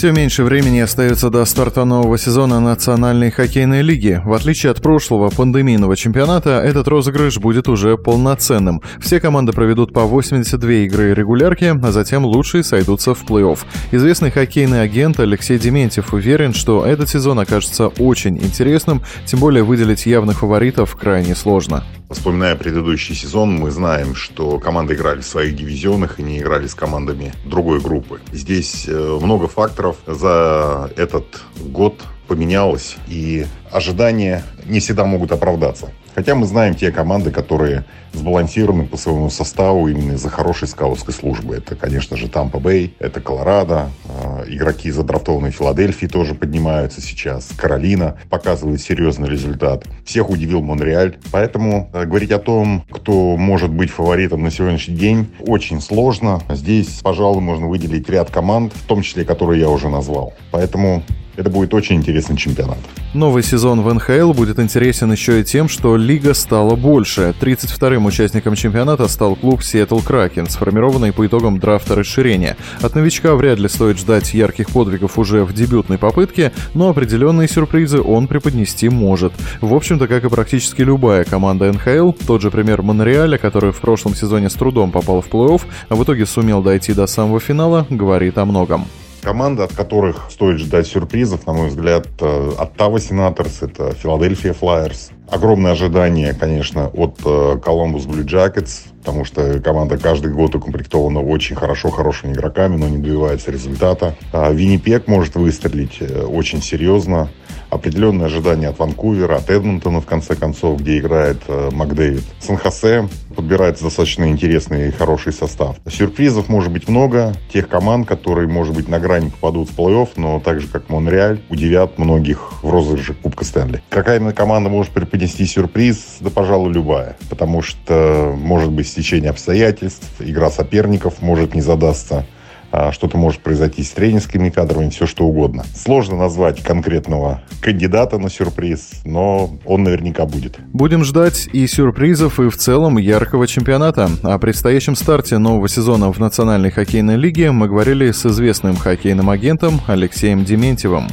[0.00, 4.18] Все меньше времени остается до старта нового сезона Национальной хоккейной лиги.
[4.24, 8.80] В отличие от прошлого пандемийного чемпионата, этот розыгрыш будет уже полноценным.
[8.98, 13.58] Все команды проведут по 82 игры регулярки, а затем лучшие сойдутся в плей-офф.
[13.90, 20.06] Известный хоккейный агент Алексей Дементьев уверен, что этот сезон окажется очень интересным, тем более выделить
[20.06, 21.84] явных фаворитов крайне сложно.
[22.10, 26.74] Вспоминая предыдущий сезон, мы знаем, что команды играли в своих дивизионах и не играли с
[26.74, 28.20] командами другой группы.
[28.32, 31.24] Здесь э, много факторов за этот
[31.60, 35.92] год поменялось, и ожидания не всегда могут оправдаться.
[36.16, 41.54] Хотя мы знаем те команды, которые сбалансированы по своему составу именно из-за хорошей скаутской службы.
[41.56, 44.19] Это, конечно же, Тампа Бэй, это Колорадо, э,
[44.54, 47.48] игроки из задрафтованной Филадельфии тоже поднимаются сейчас.
[47.56, 49.84] Каролина показывает серьезный результат.
[50.04, 51.18] Всех удивил Монреаль.
[51.30, 56.42] Поэтому э, говорить о том, кто может быть фаворитом на сегодняшний день, очень сложно.
[56.50, 60.34] Здесь, пожалуй, можно выделить ряд команд, в том числе, которые я уже назвал.
[60.50, 61.02] Поэтому
[61.36, 62.78] это будет очень интересный чемпионат.
[63.12, 67.34] Новый сезон в НХЛ будет интересен еще и тем, что лига стала больше.
[67.40, 72.56] 32-м участником чемпионата стал клуб Seattle Kraken, сформированный по итогам драфта расширения.
[72.80, 78.00] От новичка вряд ли стоит ждать ярких подвигов уже в дебютной попытке, но определенные сюрпризы
[78.00, 79.32] он преподнести может.
[79.60, 84.14] В общем-то, как и практически любая команда НХЛ, тот же пример Монреаля, который в прошлом
[84.14, 88.38] сезоне с трудом попал в плей-офф, а в итоге сумел дойти до самого финала, говорит
[88.38, 88.86] о многом.
[89.22, 95.10] Команды, от которых стоит ждать сюрпризов, на мой взгляд, э, Оттава Сенаторс, это Филадельфия Флайерс.
[95.30, 101.90] Огромные ожидания, конечно, от Columbus Blue Jackets, потому что команда каждый год укомплектована очень хорошо,
[101.90, 104.16] хорошими игроками, но не добивается результата.
[104.32, 107.30] А Виннипек может выстрелить э, очень серьезно
[107.70, 112.24] определенные ожидания от Ванкувера, от Эдмонтона, в конце концов, где играет э, Макдэвид.
[112.40, 115.76] Сан-Хосе подбирается достаточно интересный и хороший состав.
[115.88, 117.32] Сюрпризов может быть много.
[117.52, 121.40] Тех команд, которые, может быть, на грани попадут в плей-офф, но так же, как Монреаль,
[121.48, 123.82] удивят многих в розыгрыше Кубка Стэнли.
[123.88, 126.18] Какая команда может преподнести сюрприз?
[126.20, 127.16] Да, пожалуй, любая.
[127.28, 132.26] Потому что может быть стечение обстоятельств, игра соперников может не задастся.
[132.72, 135.64] А, что-то может произойти с тренерскими кадрами, все что угодно.
[135.74, 140.58] Сложно назвать конкретного кандидата на сюрприз, но он наверняка будет.
[140.72, 144.08] Будем ждать и сюрпризов, и в целом яркого чемпионата.
[144.22, 149.80] О предстоящем старте нового сезона в Национальной хоккейной лиге мы говорили с известным хоккейным агентом
[149.88, 151.08] Алексеем Дементьевым.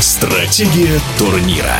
[0.00, 1.76] Стратегия турнира.